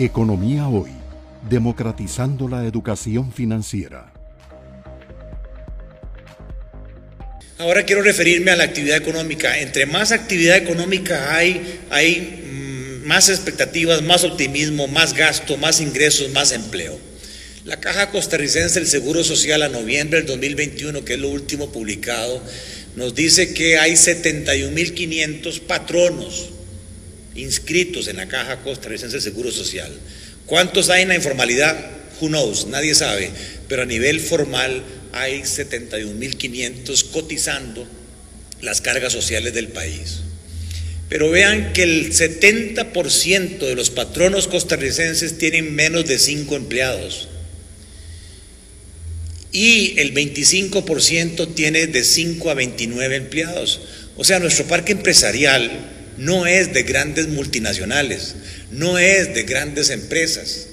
[0.00, 0.92] Economía Hoy,
[1.50, 4.12] democratizando la educación financiera.
[7.58, 9.58] Ahora quiero referirme a la actividad económica.
[9.58, 12.44] Entre más actividad económica hay, hay
[13.02, 16.96] mm, más expectativas, más optimismo, más gasto, más ingresos, más empleo.
[17.64, 22.40] La Caja Costarricense del Seguro Social a noviembre del 2021, que es lo último publicado,
[22.94, 26.50] nos dice que hay 71.500 patronos
[27.38, 29.92] inscritos en la Caja Costarricense del Seguro Social.
[30.46, 31.76] ¿Cuántos hay en la informalidad?
[32.20, 33.30] Who knows, nadie sabe,
[33.68, 37.86] pero a nivel formal hay 71.500 cotizando
[38.60, 40.20] las cargas sociales del país.
[41.08, 47.28] Pero vean que el 70% de los patronos costarricenses tienen menos de 5 empleados
[49.50, 53.80] y el 25% tiene de 5 a 29 empleados.
[54.16, 55.70] O sea, nuestro parque empresarial
[56.18, 58.34] no es de grandes multinacionales,
[58.70, 60.66] no es de grandes empresas.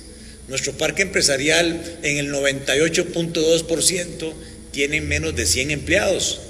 [0.48, 4.34] Nuestro parque empresarial en el 98.2%
[4.72, 6.42] tiene menos de 100 empleados.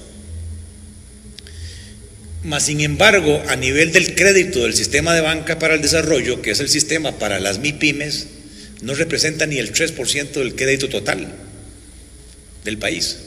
[2.44, 6.52] Mas, sin embargo, a nivel del crédito del sistema de banca para el desarrollo, que
[6.52, 8.28] es el sistema para las MIPIMES,
[8.82, 11.34] no representa ni el 3% del crédito total
[12.64, 13.18] del país.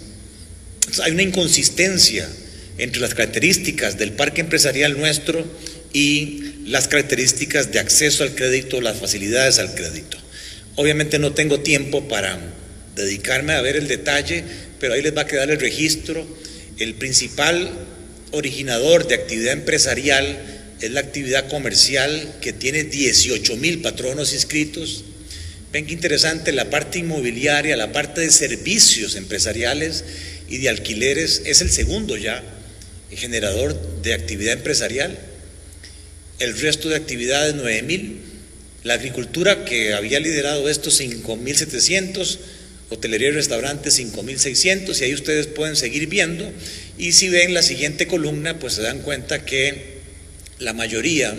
[1.03, 2.29] hay una inconsistencia
[2.79, 5.45] entre las características del parque empresarial nuestro
[5.93, 10.17] y las características de acceso al crédito, las facilidades al crédito.
[10.77, 12.39] Obviamente no tengo tiempo para
[12.95, 14.45] dedicarme a ver el detalle,
[14.79, 16.27] pero ahí les va a quedar el registro.
[16.79, 17.71] El principal
[18.31, 20.39] originador de actividad empresarial
[20.81, 25.05] es la actividad comercial que tiene 18 mil patronos inscritos.
[25.73, 30.05] Ven qué interesante, la parte inmobiliaria, la parte de servicios empresariales
[30.49, 32.43] y de alquileres es el segundo ya
[33.17, 35.19] generador de actividad empresarial.
[36.39, 38.21] El resto de actividades 9 mil.
[38.85, 42.39] La agricultura que había liderado estos 5.700,
[42.91, 46.51] hotelería y restaurantes 5.600 y ahí ustedes pueden seguir viendo.
[46.97, 49.99] Y si ven la siguiente columna pues se dan cuenta que
[50.59, 51.37] la mayoría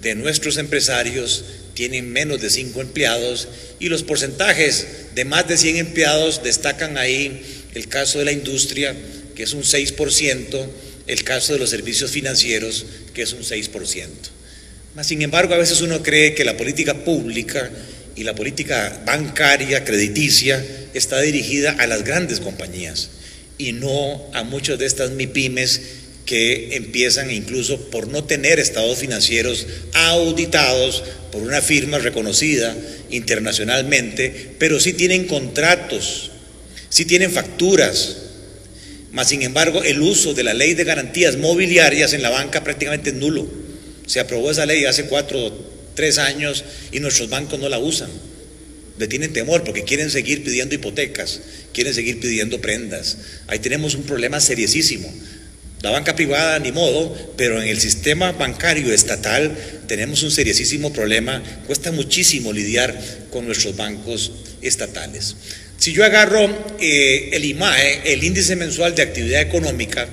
[0.00, 3.48] de nuestros empresarios tienen menos de 5 empleados.
[3.78, 7.42] Y los porcentajes de más de 100 empleados destacan ahí.
[7.74, 8.96] El caso de la industria
[9.38, 10.66] que es un 6%,
[11.08, 14.06] el caso de los servicios financieros que es un 6%.
[15.02, 17.70] Sin embargo, a veces uno cree que la política pública
[18.16, 20.64] y la política bancaria, crediticia,
[20.94, 23.10] está dirigida a las grandes compañías
[23.58, 25.80] y no a muchas de estas MIPIMES
[26.26, 31.02] que empiezan incluso por no tener estados financieros auditados
[31.32, 32.76] por una firma reconocida
[33.10, 36.30] internacionalmente, pero sí tienen contratos,
[36.90, 38.18] sí tienen facturas,
[39.12, 43.10] mas sin embargo el uso de la ley de garantías mobiliarias en la banca prácticamente
[43.10, 43.48] es nulo.
[44.06, 45.52] Se aprobó esa ley hace cuatro,
[45.94, 48.10] tres años y nuestros bancos no la usan.
[48.98, 51.40] Le tienen temor porque quieren seguir pidiendo hipotecas,
[51.72, 53.18] quieren seguir pidiendo prendas.
[53.46, 55.12] Ahí tenemos un problema seriosísimo.
[55.82, 61.40] La banca privada, ni modo, pero en el sistema bancario estatal tenemos un seriosísimo problema.
[61.66, 62.98] Cuesta muchísimo lidiar
[63.30, 65.36] con nuestros bancos estatales.
[65.88, 70.06] Si yo agarro eh, el IMAE, el índice mensual de actividad económica,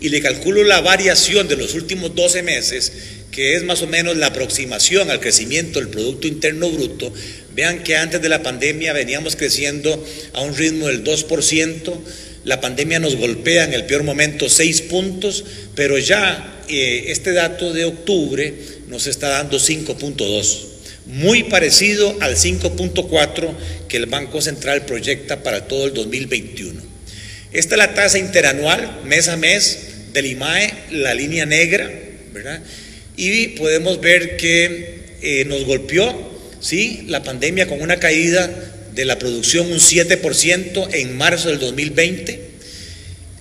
[0.00, 2.92] y le calculo la variación de los últimos 12 meses,
[3.32, 7.12] que es más o menos la aproximación al crecimiento del Producto Interno Bruto,
[7.52, 11.94] vean que antes de la pandemia veníamos creciendo a un ritmo del 2%,
[12.44, 17.72] la pandemia nos golpea en el peor momento 6 puntos, pero ya eh, este dato
[17.72, 18.54] de octubre
[18.86, 20.75] nos está dando 5.2,
[21.06, 23.54] muy parecido al 5.4
[23.88, 26.80] que el Banco Central proyecta para todo el 2021.
[27.52, 29.78] Esta es la tasa interanual, mes a mes,
[30.12, 31.90] del IMAE, la línea negra,
[32.32, 32.60] ¿verdad?
[33.16, 36.12] Y podemos ver que eh, nos golpeó,
[36.60, 37.04] ¿sí?
[37.06, 38.50] La pandemia con una caída
[38.94, 42.40] de la producción un 7% en marzo del 2020.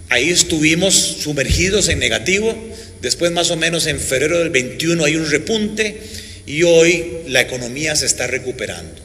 [0.10, 2.56] Ahí estuvimos sumergidos en negativo.
[3.02, 5.98] Después, más o menos en febrero del 21, hay un repunte
[6.46, 9.02] y hoy la economía se está recuperando.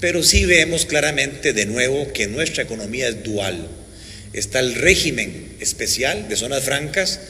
[0.00, 3.68] Pero sí vemos claramente de nuevo que nuestra economía es dual
[4.32, 7.20] está el régimen especial de zonas francas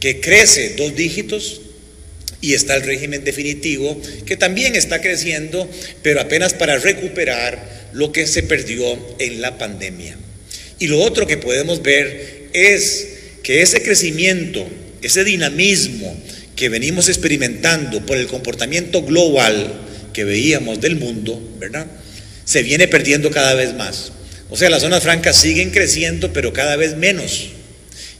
[0.00, 1.60] que crece dos dígitos
[2.40, 5.68] y está el régimen definitivo que también está creciendo,
[6.02, 10.18] pero apenas para recuperar lo que se perdió en la pandemia.
[10.78, 13.08] Y lo otro que podemos ver es
[13.42, 14.66] que ese crecimiento,
[15.00, 16.14] ese dinamismo
[16.56, 19.72] que venimos experimentando por el comportamiento global
[20.12, 21.86] que veíamos del mundo, ¿verdad?
[22.44, 24.12] Se viene perdiendo cada vez más.
[24.50, 27.50] O sea, las zonas francas siguen creciendo, pero cada vez menos.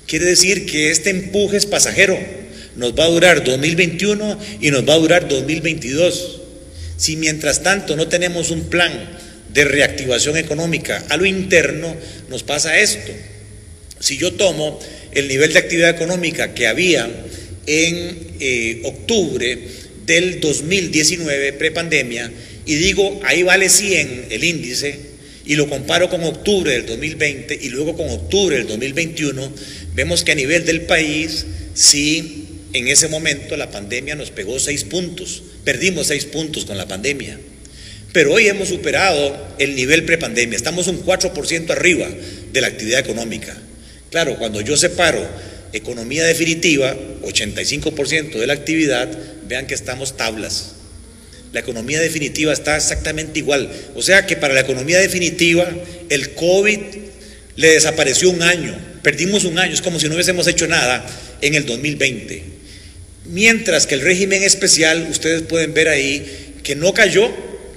[0.07, 2.19] Quiere decir que este empuje es pasajero.
[2.77, 6.41] Nos va a durar 2021 y nos va a durar 2022.
[6.97, 8.93] Si mientras tanto no tenemos un plan
[9.53, 11.95] de reactivación económica a lo interno,
[12.29, 13.13] nos pasa esto.
[14.01, 14.81] Si yo tomo
[15.13, 17.09] el nivel de actividad económica que había
[17.67, 19.59] en eh, octubre
[20.07, 22.31] del 2019, prepandemia,
[22.67, 25.15] y digo, ahí vale 100 el índice,
[25.47, 29.53] y lo comparo con octubre del 2020 y luego con octubre del 2021,
[29.95, 31.45] vemos que a nivel del país,
[31.75, 36.89] sí, en ese momento la pandemia nos pegó 6 puntos, perdimos 6 puntos con la
[36.89, 37.39] pandemia.
[38.13, 42.09] Pero hoy hemos superado el nivel prepandemia, estamos un 4% arriba
[42.53, 43.57] de la actividad económica.
[44.11, 45.27] Claro, cuando yo separo
[45.77, 49.09] economía definitiva, 85% de la actividad,
[49.47, 50.73] vean que estamos tablas.
[51.53, 53.71] La economía definitiva está exactamente igual.
[53.95, 55.71] O sea que para la economía definitiva,
[56.09, 56.81] el COVID
[57.57, 61.07] le desapareció un año, perdimos un año, es como si no hubiésemos hecho nada
[61.41, 62.43] en el 2020.
[63.27, 67.33] Mientras que el régimen especial, ustedes pueden ver ahí que no cayó,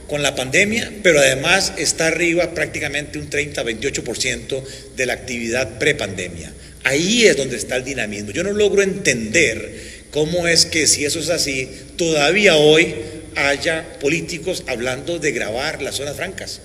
[0.08, 4.64] con la pandemia, pero además está arriba prácticamente un 30-28%
[4.96, 6.52] de la actividad prepandemia.
[6.84, 8.32] Ahí es donde está el dinamismo.
[8.32, 12.96] Yo no logro entender cómo es que si eso es así, todavía hoy
[13.36, 16.62] haya políticos hablando de grabar las zonas francas.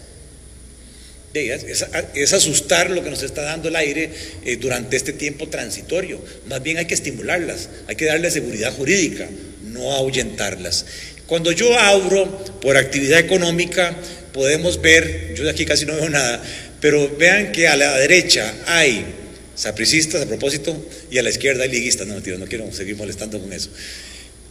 [1.34, 4.10] Es, asustar lo que nos está dando el aire
[4.44, 6.20] eh, durante este tiempo transitorio.
[6.46, 9.28] Más bien hay que estimularlas, hay que darles seguridad jurídica,
[9.62, 10.84] no ahuyentarlas.
[11.26, 13.96] Cuando yo abro por actividad económica,
[14.34, 16.42] podemos ver, yo de aquí casi no veo nada,
[16.80, 19.04] pero vean que a la derecha hay
[19.62, 20.76] sapricistas a propósito
[21.10, 22.06] y a la izquierda hay liguistas.
[22.06, 23.70] No, no quiero seguir molestando con eso.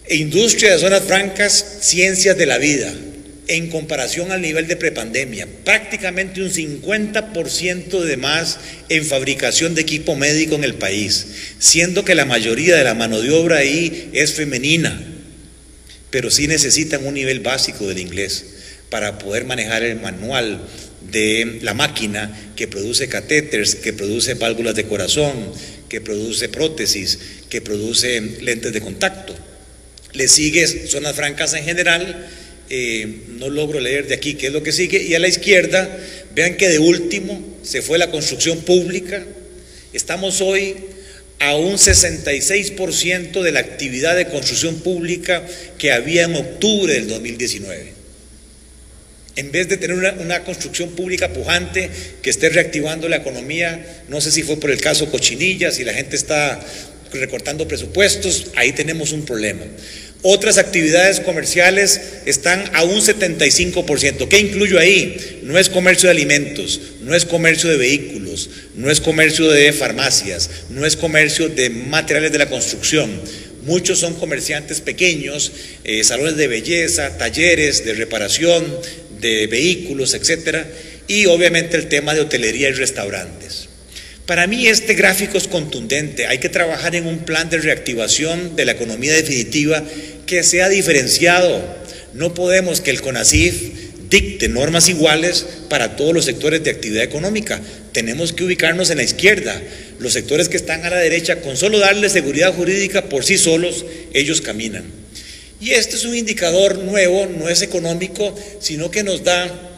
[0.05, 2.93] E industria de zonas francas, ciencias de la vida,
[3.47, 8.59] en comparación al nivel de prepandemia, prácticamente un 50% de más
[8.89, 11.25] en fabricación de equipo médico en el país,
[11.59, 15.11] siendo que la mayoría de la mano de obra ahí es femenina
[16.11, 18.45] pero sí necesitan un nivel básico del inglés
[18.89, 20.61] para poder manejar el manual
[21.11, 25.33] de la máquina que produce catéteres, que produce válvulas de corazón,
[25.89, 27.19] que produce prótesis,
[27.49, 29.35] que produce lentes de contacto.
[30.13, 32.27] Le sigue zonas francas en general,
[32.69, 35.99] eh, no logro leer de aquí qué es lo que sigue, y a la izquierda,
[36.33, 39.23] vean que de último se fue la construcción pública.
[39.93, 40.75] Estamos hoy
[41.39, 45.45] a un 66% de la actividad de construcción pública
[45.77, 48.00] que había en octubre del 2019.
[49.37, 51.89] En vez de tener una, construcción pública pujante
[52.21, 55.93] que esté reactivando la economía, no sé si fue por el caso Cochinilla, si la
[55.93, 56.59] gente está
[57.13, 59.63] recortando presupuestos, ahí tenemos un problema.
[60.23, 64.27] Otras actividades comerciales están a un 75%.
[64.27, 65.39] ¿Qué incluyo ahí?
[65.43, 70.49] No es comercio de alimentos, no es comercio de vehículos, no es comercio de farmacias,
[70.69, 73.09] no es comercio de materiales de la construcción.
[73.63, 75.51] Muchos son comerciantes pequeños,
[75.83, 78.65] eh, salones de belleza, talleres de reparación
[79.21, 80.67] de vehículos, etcétera,
[81.07, 83.69] y obviamente el tema de hotelería y restaurantes.
[84.25, 86.27] Para mí este gráfico es contundente.
[86.27, 89.83] Hay que trabajar en un plan de reactivación de la economía definitiva
[90.25, 91.61] que sea diferenciado.
[92.13, 93.55] No podemos que el CONACIF
[94.09, 97.61] dicte normas iguales para todos los sectores de actividad económica.
[97.93, 99.61] Tenemos que ubicarnos en la izquierda.
[99.99, 103.85] Los sectores que están a la derecha, con solo darle seguridad jurídica por sí solos,
[104.13, 105.00] ellos caminan.
[105.61, 109.69] Y este es un indicador nuevo, no es económico, sino que nos da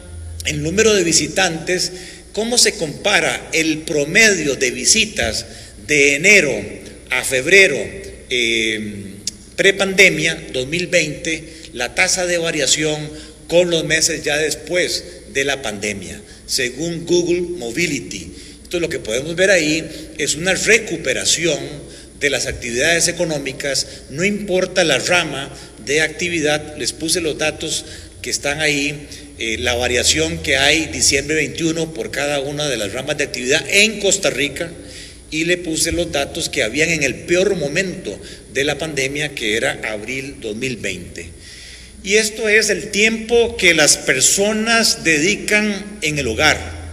[0.46, 1.92] el número de visitantes
[2.32, 5.44] cómo se compara el promedio de visitas
[5.86, 6.52] de enero
[7.10, 7.76] a febrero
[8.30, 9.14] eh,
[9.56, 13.08] prepandemia 2020, la tasa de variación
[13.46, 18.32] con los meses ya después de la pandemia, según Google Mobility.
[18.56, 19.84] Entonces lo que podemos ver ahí
[20.18, 21.58] es una recuperación
[22.24, 25.50] de las actividades económicas, no importa la rama
[25.84, 27.84] de actividad, les puse los datos
[28.22, 29.06] que están ahí
[29.38, 33.62] eh, la variación que hay diciembre 21 por cada una de las ramas de actividad
[33.68, 34.70] en Costa Rica
[35.30, 38.18] y le puse los datos que habían en el peor momento
[38.54, 41.28] de la pandemia, que era abril 2020.
[42.04, 46.83] Y esto es el tiempo que las personas dedican en el hogar.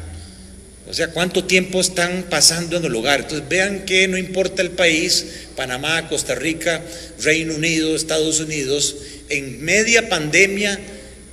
[0.92, 3.22] O sea, cuánto tiempo están pasando en el hogar.
[3.22, 6.82] Entonces vean que no importa el país, Panamá, Costa Rica,
[7.24, 8.98] Reino Unido, Estados Unidos,
[9.30, 10.78] en media pandemia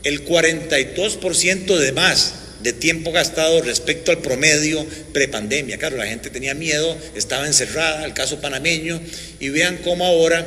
[0.05, 5.77] el 42% de más de tiempo gastado respecto al promedio prepandemia.
[5.77, 9.01] Claro, la gente tenía miedo, estaba encerrada, el caso panameño,
[9.41, 10.47] y vean cómo ahora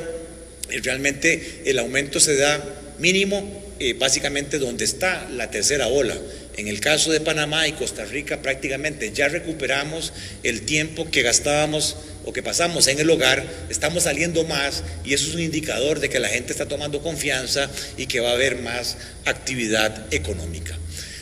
[0.70, 2.64] eh, realmente el aumento se da
[2.98, 6.16] mínimo eh, básicamente donde está la tercera ola.
[6.58, 11.96] En el caso de Panamá y Costa Rica prácticamente ya recuperamos el tiempo que gastábamos
[12.26, 16.10] o que pasamos en el hogar, estamos saliendo más y eso es un indicador de
[16.10, 20.78] que la gente está tomando confianza y que va a haber más actividad económica.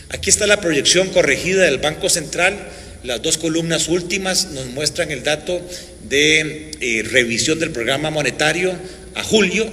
[0.09, 2.57] Aquí está la proyección corregida del Banco Central.
[3.03, 5.61] Las dos columnas últimas nos muestran el dato
[6.09, 8.75] de eh, revisión del programa monetario
[9.15, 9.71] a julio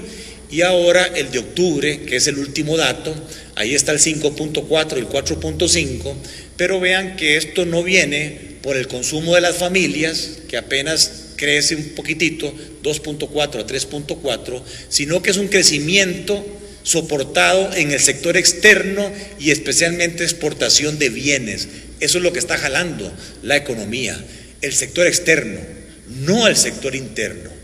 [0.51, 3.15] y ahora el de octubre, que es el último dato,
[3.55, 6.15] ahí está el 5.4 y el 4.5,
[6.57, 11.77] pero vean que esto no viene por el consumo de las familias, que apenas crece
[11.77, 16.45] un poquitito, 2.4 a 3.4, sino que es un crecimiento
[16.83, 19.11] soportado en el sector externo
[19.41, 21.69] y especialmente exportación de bienes.
[21.99, 23.13] Eso es lo que está jalando
[23.43, 24.17] la economía,
[24.63, 25.61] el sector externo,
[26.09, 27.56] no el sector interno.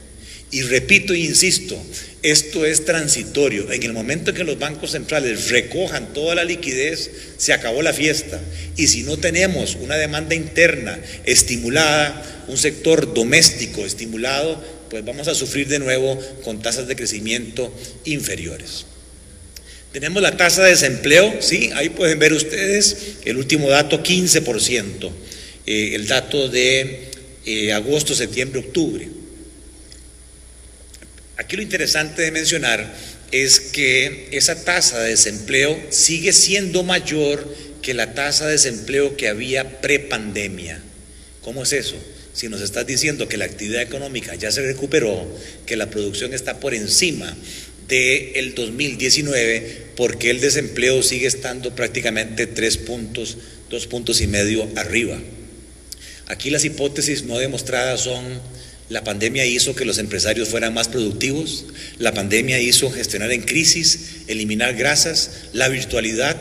[0.52, 1.82] Y repito e insisto,
[2.23, 3.73] esto es transitorio.
[3.73, 7.94] En el momento en que los bancos centrales recojan toda la liquidez, se acabó la
[7.94, 8.38] fiesta.
[8.76, 15.35] Y si no tenemos una demanda interna estimulada, un sector doméstico estimulado, pues vamos a
[15.35, 18.85] sufrir de nuevo con tasas de crecimiento inferiores.
[19.90, 25.11] Tenemos la tasa de desempleo, sí, ahí pueden ver ustedes el último dato, 15%,
[25.66, 27.09] eh, el dato de
[27.47, 29.21] eh, agosto, septiembre, octubre.
[31.42, 32.94] Aquí lo interesante de mencionar
[33.32, 39.26] es que esa tasa de desempleo sigue siendo mayor que la tasa de desempleo que
[39.26, 40.80] había prepandemia.
[41.40, 41.96] ¿Cómo es eso?
[42.32, 45.26] Si nos estás diciendo que la actividad económica ya se recuperó,
[45.66, 47.37] que la producción está por encima
[47.88, 53.37] del 2019, porque el desempleo sigue estando prácticamente tres puntos,
[53.68, 55.18] dos puntos y medio arriba.
[56.28, 58.40] Aquí las hipótesis no demostradas son
[58.92, 61.64] la pandemia hizo que los empresarios fueran más productivos,
[61.99, 66.37] la pandemia hizo gestionar en crisis, eliminar grasas, la virtualidad,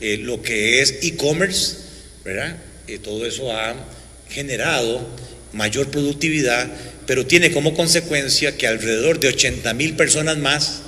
[0.00, 1.76] eh, lo que es e-commerce,
[2.24, 2.56] ¿verdad?
[2.88, 3.74] Eh, todo eso ha
[4.30, 5.06] generado
[5.52, 6.70] mayor productividad,
[7.06, 10.80] pero tiene como consecuencia que alrededor de 80 mil personas más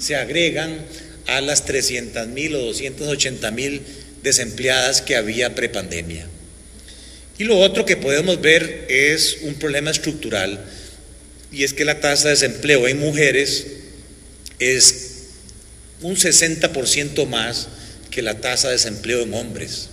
[0.00, 0.84] se agregan
[1.28, 3.82] a las 300 mil o 280 mil
[4.24, 6.26] desempleadas que había prepandemia.
[7.38, 10.64] Y lo otro que podemos ver es un problema estructural
[11.52, 13.66] y es que la tasa de desempleo en mujeres
[14.58, 15.12] es
[16.00, 17.68] un 60% más
[18.10, 19.88] que la tasa de desempleo en hombres.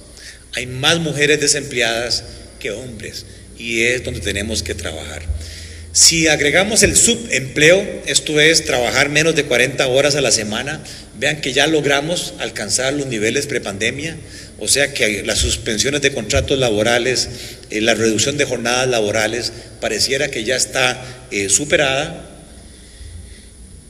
[0.53, 2.23] Hay más mujeres desempleadas
[2.59, 3.25] que hombres
[3.57, 5.23] y es donde tenemos que trabajar.
[5.93, 10.83] Si agregamos el subempleo, esto es trabajar menos de 40 horas a la semana,
[11.19, 14.17] vean que ya logramos alcanzar los niveles prepandemia.
[14.59, 17.29] O sea que las suspensiones de contratos laborales,
[17.69, 22.29] eh, la reducción de jornadas laborales, pareciera que ya está eh, superada.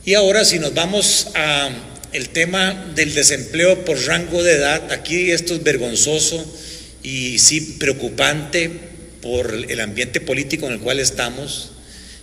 [0.05, 1.69] Y ahora si nos vamos a
[2.13, 6.45] el tema del desempleo por rango de edad, aquí esto es vergonzoso
[7.01, 8.69] y sí preocupante
[9.21, 11.71] por el ambiente político en el cual estamos.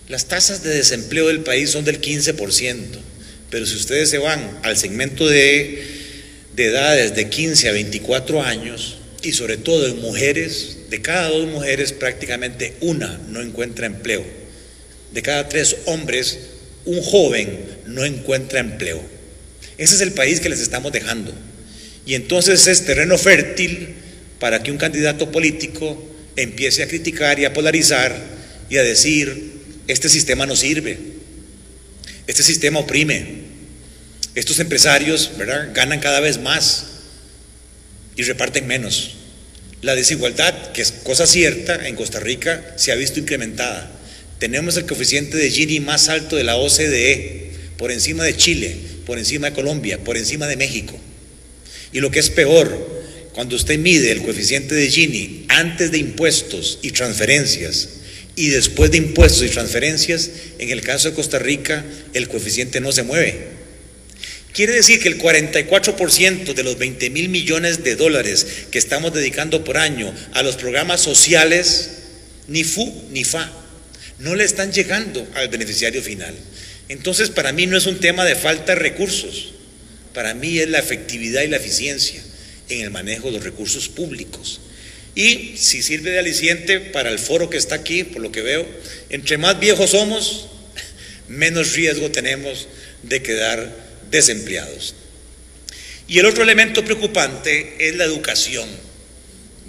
[0.07, 2.35] Las tasas de desempleo del país son del 15%,
[3.49, 6.00] pero si ustedes se van al segmento de
[6.55, 11.47] de edades de 15 a 24 años y sobre todo en mujeres, de cada dos
[11.47, 14.23] mujeres prácticamente una no encuentra empleo.
[15.13, 16.39] De cada tres hombres,
[16.85, 19.01] un joven no encuentra empleo.
[19.77, 21.33] Ese es el país que les estamos dejando.
[22.05, 23.95] Y entonces es terreno fértil
[24.39, 26.03] para que un candidato político
[26.35, 28.15] empiece a criticar y a polarizar
[28.69, 29.51] y a decir,
[29.87, 30.97] este sistema no sirve,
[32.25, 33.50] este sistema oprime,
[34.35, 35.71] estos empresarios ¿verdad?
[35.73, 36.85] ganan cada vez más
[38.15, 39.15] y reparten menos.
[39.81, 43.91] La desigualdad, que es cosa cierta, en Costa Rica se ha visto incrementada.
[44.39, 49.17] Tenemos el coeficiente de Gini más alto de la OCDE, por encima de Chile, por
[49.17, 50.99] encima de Colombia, por encima de México.
[51.91, 53.01] Y lo que es peor,
[53.33, 57.89] cuando usted mide el coeficiente de Gini antes de impuestos y transferencias
[58.35, 61.83] y después de impuestos y transferencias, en el caso de Costa Rica
[62.13, 63.60] el coeficiente no se mueve
[64.53, 69.63] Quiere decir que el 44% de los 20 mil millones de dólares que estamos dedicando
[69.63, 71.91] por año a los programas sociales,
[72.47, 73.49] ni FU ni FA,
[74.19, 76.35] no le están llegando al beneficiario final.
[76.89, 79.53] Entonces, para mí no es un tema de falta de recursos,
[80.13, 82.21] para mí es la efectividad y la eficiencia
[82.67, 84.59] en el manejo de los recursos públicos.
[85.15, 88.67] Y si sirve de aliciente para el foro que está aquí, por lo que veo,
[89.09, 90.47] entre más viejos somos,
[91.29, 92.67] menos riesgo tenemos
[93.03, 94.93] de quedar desempleados.
[96.07, 98.69] Y el otro elemento preocupante es la educación.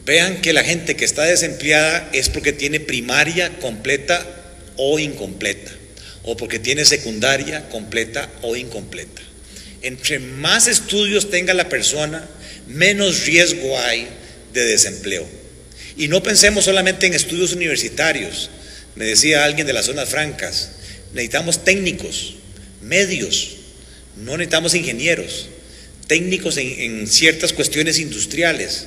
[0.05, 4.27] Vean que la gente que está desempleada es porque tiene primaria completa
[4.77, 5.71] o incompleta,
[6.25, 9.23] o porque tiene secundaria completa o incompleta.
[9.83, 12.29] Entre más estudios tenga la persona,
[12.67, 14.09] menos riesgo hay
[14.53, 15.27] de desempleo.
[15.97, 18.51] Y no pensemos solamente en estudios universitarios,
[18.95, 20.73] Me decía alguien de las zonas francas,
[21.15, 22.35] necesitamos técnicos,
[22.83, 23.57] medios,
[24.17, 25.49] no necesitamos ingenieros,
[26.07, 28.87] técnicos en, ciertas cuestiones industriales,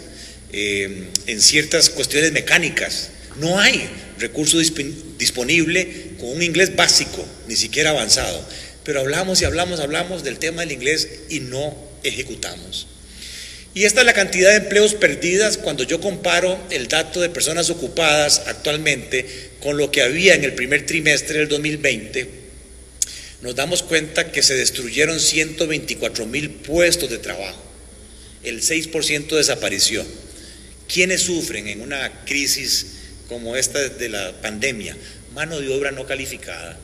[0.54, 3.10] eh, en ciertas cuestiones mecánicas.
[3.40, 3.90] No hay
[4.20, 8.48] recurso disponible con un inglés básico, ni siquiera avanzado.
[8.84, 12.88] Pero hablamos y hablamos, hablamos del tema del inglés y no ejecutamos.
[13.74, 17.70] Y esta es la cantidad de empleos perdidas cuando yo comparo el dato de personas
[17.70, 19.26] ocupadas actualmente
[19.60, 22.45] con lo que había en el primer trimestre del 2020.
[23.42, 27.62] Nos damos cuenta que se destruyeron 124 mil puestos de trabajo.
[28.44, 30.06] El 6% desapareció.
[30.88, 32.88] ¿Quiénes sufren en una crisis
[33.28, 34.96] como esta de la pandemia?
[35.34, 36.78] Mano de obra no calificada.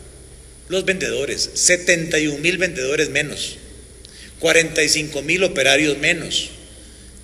[0.70, 3.58] Los vendedores, 71 mil vendedores menos,
[4.39, 6.51] 45 mil operarios menos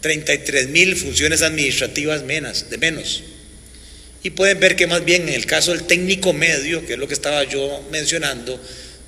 [0.02, 3.24] 33 mil funciones administrativas menos, de menos.
[4.24, 7.08] Y pueden ver que más bien en el caso del técnico medio, que es lo
[7.08, 8.62] que estaba yo mencionando,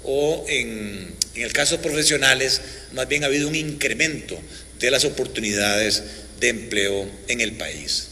[0.03, 2.62] o en, en el caso de profesionales,
[2.94, 4.39] más bien ha habido un incremento
[4.79, 6.03] de las oportunidades
[6.39, 8.08] de empleo en el país.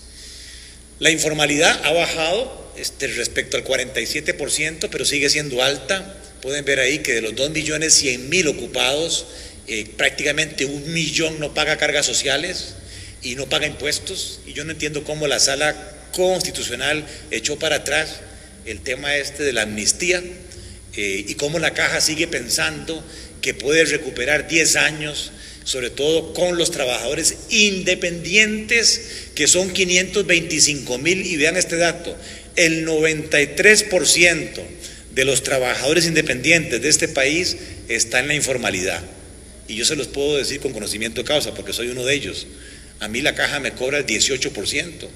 [0.99, 6.17] La informalidad ha bajado este, respecto al 47%, pero sigue siendo alta.
[6.41, 9.25] Pueden ver ahí que de los 2 millones 100 mil ocupados,
[9.67, 12.75] eh, prácticamente un millón no paga cargas sociales
[13.21, 14.39] y no paga impuestos.
[14.45, 15.75] Y yo no entiendo cómo la sala
[16.13, 18.17] constitucional echó para atrás
[18.65, 20.21] el tema este de la amnistía
[20.97, 23.03] eh, y cómo la caja sigue pensando
[23.41, 25.31] que puede recuperar 10 años,
[25.63, 32.17] sobre todo con los trabajadores independientes, que son 525 mil, y vean este dato,
[32.55, 34.61] el 93%
[35.13, 37.57] de los trabajadores independientes de este país
[37.89, 39.03] está en la informalidad.
[39.67, 42.47] Y yo se los puedo decir con conocimiento de causa, porque soy uno de ellos.
[42.99, 45.07] A mí la caja me cobra el 18%,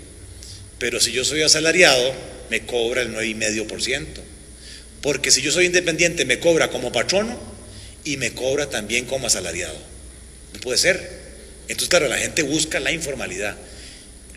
[0.78, 2.14] pero si yo soy asalariado,
[2.52, 4.31] me cobra el 9,5%.
[5.02, 7.40] Porque si yo soy independiente, me cobra como patrono
[8.04, 9.78] y me cobra también como asalariado.
[10.54, 11.22] No puede ser.
[11.68, 13.56] Entonces, claro, la gente busca la informalidad.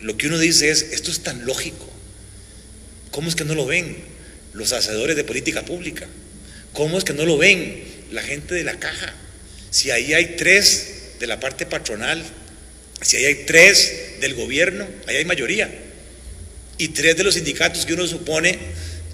[0.01, 1.87] Lo que uno dice es, esto es tan lógico.
[3.11, 3.95] ¿Cómo es que no lo ven
[4.53, 6.07] los hacedores de política pública?
[6.73, 9.13] ¿Cómo es que no lo ven la gente de la caja?
[9.69, 12.23] Si ahí hay tres de la parte patronal,
[13.01, 15.73] si ahí hay tres del gobierno, ahí hay mayoría.
[16.77, 18.57] Y tres de los sindicatos que uno supone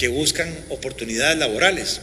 [0.02, 2.02] que buscan oportunidades laborales.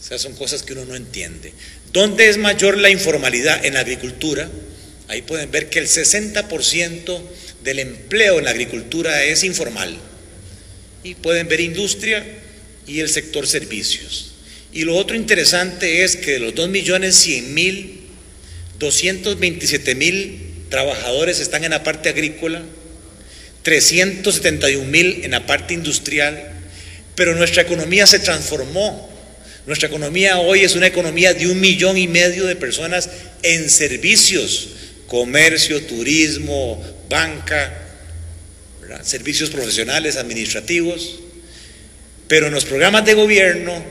[0.00, 1.52] O sea, son cosas que uno no entiende.
[1.92, 3.66] ¿Dónde es mayor la informalidad?
[3.66, 4.48] En la agricultura.
[5.08, 7.20] Ahí pueden ver que el 60%
[7.64, 9.98] del empleo en la agricultura es informal.
[11.02, 12.24] Y pueden ver industria
[12.86, 14.34] y el sector servicios.
[14.72, 18.00] Y lo otro interesante es que de los 2 millones 100 mil,
[18.78, 22.62] 227 mil trabajadores están en la parte agrícola,
[23.64, 26.57] 371 mil en la parte industrial,
[27.18, 29.10] pero nuestra economía se transformó.
[29.66, 33.10] Nuestra economía hoy es una economía de un millón y medio de personas
[33.42, 34.68] en servicios,
[35.08, 37.76] comercio, turismo, banca,
[39.02, 41.18] servicios profesionales, administrativos,
[42.28, 43.84] pero en los programas de gobierno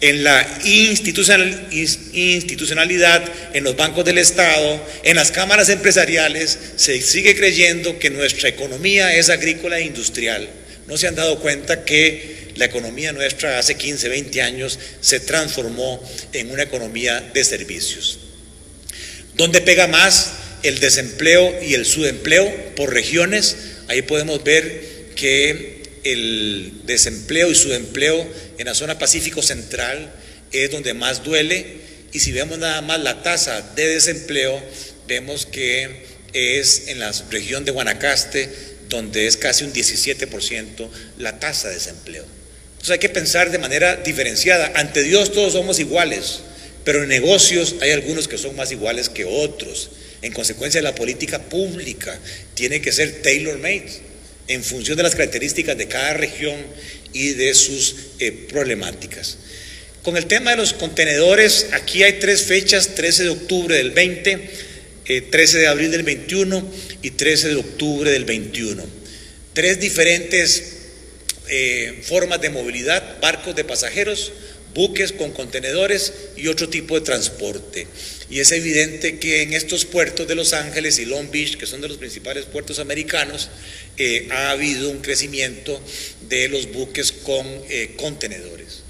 [0.00, 8.00] en la institucionalidad, en los bancos del Estado, en las cámaras empresariales, se sigue creyendo
[8.00, 10.48] que nuestra economía es agrícola e industrial.
[10.88, 16.02] No se han dado cuenta que la economía nuestra hace 15, 20 años se transformó
[16.32, 18.18] en una economía de servicios.
[19.34, 22.74] ¿Dónde pega más el desempleo y el subempleo?
[22.76, 23.56] Por regiones,
[23.88, 28.26] ahí podemos ver que el desempleo y su empleo
[28.58, 30.12] en la zona Pacífico Central
[30.52, 34.62] es donde más duele y si vemos nada más la tasa de desempleo,
[35.08, 38.50] vemos que es en la región de Guanacaste
[38.88, 40.88] donde es casi un 17%
[41.18, 42.41] la tasa de desempleo.
[42.82, 44.72] Entonces hay que pensar de manera diferenciada.
[44.74, 46.40] Ante Dios todos somos iguales,
[46.84, 49.90] pero en negocios hay algunos que son más iguales que otros.
[50.20, 52.18] En consecuencia, la política pública
[52.54, 53.86] tiene que ser tailor-made
[54.48, 56.56] en función de las características de cada región
[57.12, 59.38] y de sus eh, problemáticas.
[60.02, 64.50] Con el tema de los contenedores, aquí hay tres fechas, 13 de octubre del 20,
[65.30, 66.68] 13 eh, de abril del 21
[67.02, 68.84] y 13 de octubre del 21.
[69.52, 70.71] Tres diferentes
[71.48, 74.32] eh, formas de movilidad, barcos de pasajeros,
[74.74, 77.86] buques con contenedores y otro tipo de transporte.
[78.30, 81.82] Y es evidente que en estos puertos de Los Ángeles y Long Beach, que son
[81.82, 83.50] de los principales puertos americanos,
[83.98, 85.78] eh, ha habido un crecimiento
[86.28, 88.82] de los buques con eh, contenedores.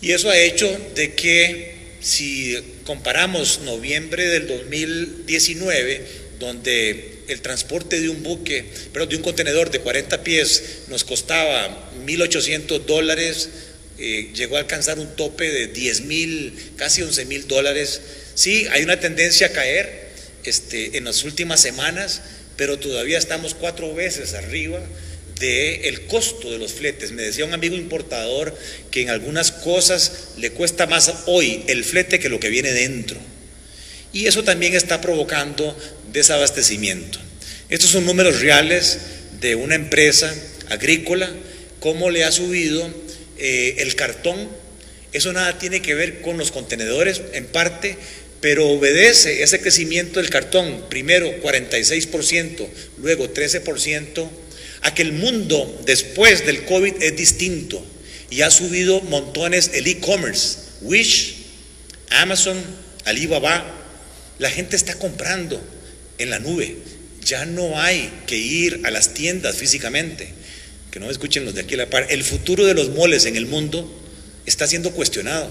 [0.00, 6.00] Y eso ha hecho de que si comparamos noviembre del 2019,
[6.40, 11.90] donde el transporte de un buque, pero de un contenedor de 40 pies nos costaba
[12.04, 13.48] 1.800 dólares,
[13.98, 18.00] eh, llegó a alcanzar un tope de 10 mil, casi 11 mil dólares.
[18.34, 20.08] Sí, hay una tendencia a caer
[20.44, 22.22] este, en las últimas semanas,
[22.56, 24.80] pero todavía estamos cuatro veces arriba
[25.38, 27.12] del el costo de los fletes.
[27.12, 28.56] Me decía un amigo importador
[28.90, 33.18] que en algunas cosas le cuesta más hoy el flete que lo que viene dentro.
[34.12, 35.76] Y eso también está provocando
[36.12, 37.18] desabastecimiento.
[37.68, 38.98] Estos son números reales
[39.40, 40.32] de una empresa
[40.68, 41.30] agrícola,
[41.80, 42.88] cómo le ha subido
[43.38, 44.48] eh, el cartón.
[45.12, 47.96] Eso nada tiene que ver con los contenedores, en parte,
[48.40, 52.66] pero obedece ese crecimiento del cartón, primero 46%,
[52.98, 54.28] luego 13%,
[54.82, 57.84] a que el mundo después del COVID es distinto
[58.30, 61.36] y ha subido montones el e-commerce, Wish,
[62.10, 62.60] Amazon,
[63.04, 63.64] Alibaba,
[64.38, 65.62] la gente está comprando
[66.22, 66.76] en la nube.
[67.24, 70.28] Ya no hay que ir a las tiendas físicamente.
[70.90, 72.06] Que no me escuchen los de aquí a la par.
[72.10, 73.90] El futuro de los moles en el mundo
[74.46, 75.50] está siendo cuestionado.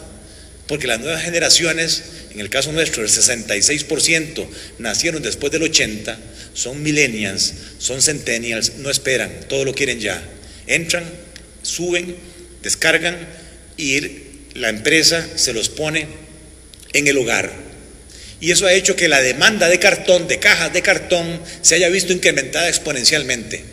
[0.67, 4.47] Porque las nuevas generaciones, en el caso nuestro, el 66%
[4.79, 6.17] nacieron después del 80,
[6.53, 10.23] son millennials, son centennials, no esperan, todo lo quieren ya.
[10.67, 11.03] Entran,
[11.61, 12.15] suben,
[12.61, 13.17] descargan
[13.75, 13.99] y
[14.53, 16.07] la empresa se los pone
[16.93, 17.70] en el hogar
[18.41, 21.89] y eso ha hecho que la demanda de cartón, de cajas de cartón, se haya
[21.89, 23.63] visto incrementada exponencialmente.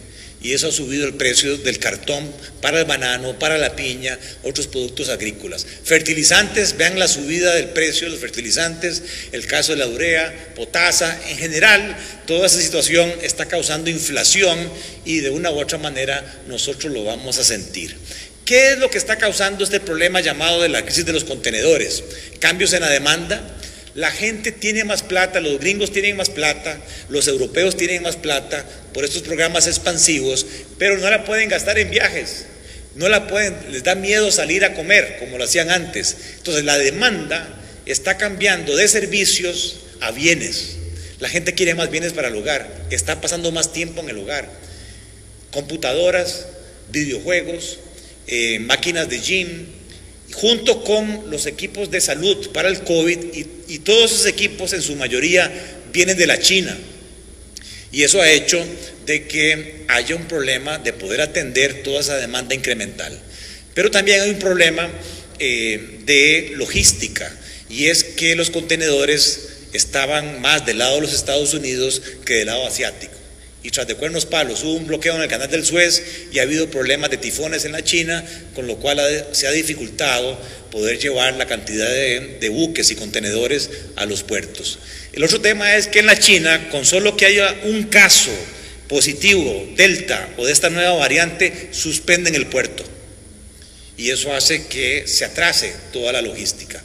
[0.41, 4.69] Y eso ha subido el precio del cartón para el banano, para la piña, otros
[4.69, 5.67] productos agrícolas.
[5.83, 9.03] Fertilizantes, vean la subida del precio de los fertilizantes,
[9.33, 14.71] el caso de la urea, potasa, en general, toda esa situación está causando inflación
[15.05, 17.97] y de una u otra manera nosotros lo vamos a sentir.
[18.45, 22.05] ¿Qué es lo que está causando este problema llamado de la crisis de los contenedores?
[22.39, 23.43] Cambios en la demanda,
[23.95, 28.65] la gente tiene más plata, los gringos tienen más plata, los europeos tienen más plata
[28.93, 30.47] por estos programas expansivos,
[30.79, 32.47] pero no la pueden gastar en viajes.
[32.95, 36.17] No la pueden, les da miedo salir a comer como lo hacían antes.
[36.39, 37.49] Entonces la demanda
[37.87, 40.77] está cambiando de servicios a bienes.
[41.21, 44.49] La gente quiere más bienes para el hogar, está pasando más tiempo en el hogar.
[45.53, 46.47] Computadoras,
[46.91, 47.79] videojuegos,
[48.27, 49.67] eh, máquinas de gym,
[50.33, 54.97] junto con los equipos de salud para el COVID y, todos esos equipos en su
[54.97, 55.51] mayoría
[55.93, 56.77] vienen de la China.
[57.91, 58.63] Y eso ha hecho
[59.07, 63.19] de que haya un problema de poder atender toda esa demanda incremental.
[63.75, 64.91] Pero también hay un problema
[65.39, 67.35] eh, de logística
[67.71, 72.47] y es que los contenedores estaban más del lado de los Estados Unidos que del
[72.47, 73.18] lado asiático
[73.63, 76.43] y tras de cuernos palos hubo un bloqueo en el canal del Suez y ha
[76.43, 79.01] habido problemas de tifones en la China, con lo cual
[79.33, 80.39] se ha dificultado
[80.71, 84.79] poder llevar la cantidad de, buques y contenedores a los puertos.
[85.13, 88.31] El otro tema es que en la China, con solo que haya un caso
[88.89, 92.85] positivo, delta o de esta nueva variante, suspenden el puerto.
[93.97, 96.83] Y eso hace que se atrase toda la logística.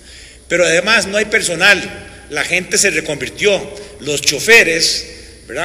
[0.48, 5.13] Pero además no hay personal, la gente se reconvirtió, los choferes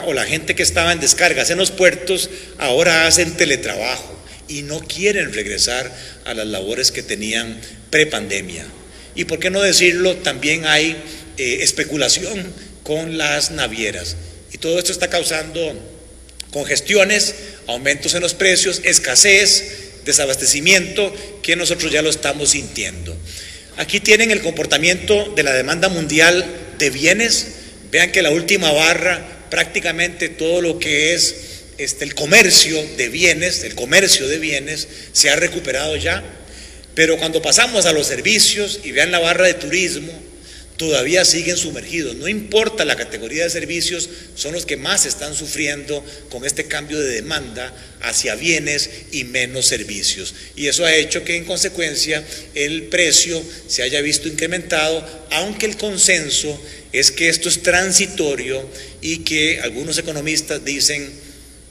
[0.06, 4.80] o la gente que estaba en descargas en los puertos ahora hacen teletrabajo y no
[4.80, 7.60] quieren regresar a las labores que tenían
[7.90, 8.66] prepandemia.
[9.14, 10.96] Y por qué no decirlo, también hay
[11.36, 14.16] eh, especulación con las navieras.
[14.52, 15.74] Y todo esto está causando
[16.50, 17.34] congestiones,
[17.66, 23.16] aumentos en los precios, escasez, desabastecimiento, que nosotros ya lo estamos sintiendo.
[23.76, 26.44] Aquí tienen el comportamiento de la demanda mundial
[26.78, 27.48] de bienes.
[27.92, 31.34] Vean que la última barra prácticamente todo lo que es
[31.78, 36.22] este, el comercio de bienes, el comercio de bienes, se ha recuperado ya.
[36.94, 40.12] Pero cuando pasamos a los servicios y vean la barra de turismo,
[40.78, 42.16] todavía siguen sumergidos.
[42.16, 46.98] No importa la categoría de servicios, son los que más están sufriendo con este cambio
[46.98, 50.34] de demanda hacia bienes y menos servicios.
[50.56, 55.76] Y eso ha hecho que en consecuencia el precio se haya visto incrementado, aunque el
[55.76, 56.58] consenso
[56.92, 58.66] es que esto es transitorio
[59.02, 61.10] y que algunos economistas dicen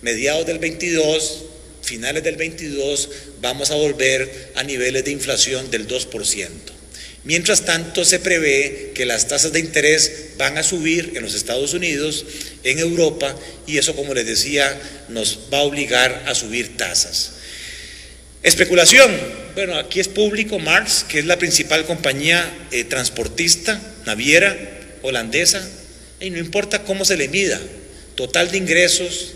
[0.02, 1.46] mediados del 22,
[1.82, 3.10] finales del 22,
[3.42, 6.77] vamos a volver a niveles de inflación del 2%.
[7.28, 11.74] Mientras tanto, se prevé que las tasas de interés van a subir en los Estados
[11.74, 12.26] Unidos,
[12.64, 13.36] en Europa,
[13.66, 17.34] y eso, como les decía, nos va a obligar a subir tasas.
[18.44, 19.12] Especulación.
[19.56, 24.58] Bueno, aquí es público, Marx, que es la principal compañía eh, transportista, naviera,
[25.02, 25.68] holandesa,
[26.22, 27.60] y no importa cómo se le mida,
[28.16, 29.34] total de ingresos,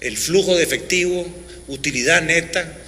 [0.00, 1.24] el flujo de efectivo,
[1.68, 2.78] utilidad neta,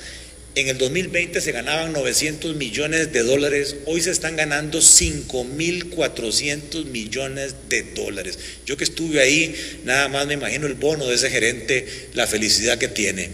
[0.56, 7.54] En el 2020 se ganaban 900 millones de dólares, hoy se están ganando 5.400 millones
[7.68, 8.36] de dólares.
[8.66, 12.78] Yo que estuve ahí, nada más me imagino el bono de ese gerente, la felicidad
[12.78, 13.28] que tiene.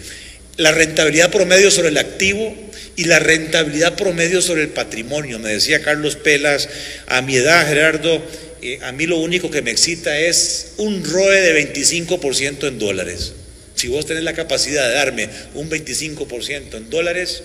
[0.59, 2.55] La rentabilidad promedio sobre el activo
[2.97, 5.39] y la rentabilidad promedio sobre el patrimonio.
[5.39, 6.69] Me decía Carlos Pelas,
[7.07, 8.23] a mi edad, Gerardo,
[8.61, 13.33] eh, a mí lo único que me excita es un ROE de 25% en dólares.
[13.77, 17.43] Si vos tenés la capacidad de darme un 25% en dólares,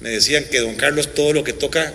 [0.00, 1.92] me decían que don Carlos todo lo que toca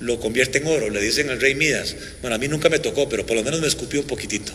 [0.00, 1.96] lo convierte en oro, le dicen al rey Midas.
[2.20, 4.52] Bueno, a mí nunca me tocó, pero por lo menos me escupió un poquitito.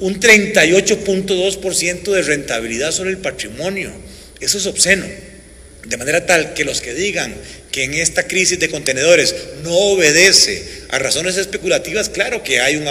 [0.00, 3.92] Un 38.2% de rentabilidad sobre el patrimonio.
[4.40, 5.06] Eso es obsceno.
[5.86, 7.34] De manera tal que los que digan
[7.72, 12.86] que en esta crisis de contenedores no obedece a razones especulativas, claro que hay un,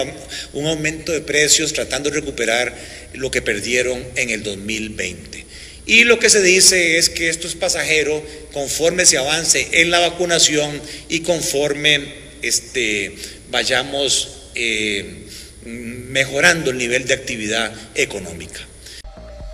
[0.54, 2.76] un, aumento de precios tratando de recuperar
[3.13, 5.46] lo que perdieron en el 2020.
[5.86, 10.00] Y lo que se dice es que esto es pasajero conforme se avance en la
[10.00, 13.15] vacunación y conforme este,
[13.52, 15.28] vayamos eh,
[15.65, 18.60] mejorando el nivel de actividad económica.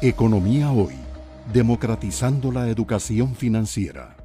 [0.02, 0.94] Economía hoy,
[1.54, 4.17] democratizando la educación financiera.